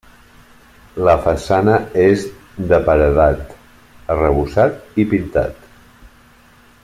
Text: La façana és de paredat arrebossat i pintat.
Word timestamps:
La 1.07 1.13
façana 1.25 1.75
és 2.05 2.23
de 2.71 2.79
paredat 2.87 3.53
arrebossat 4.15 4.99
i 5.05 5.07
pintat. 5.15 5.71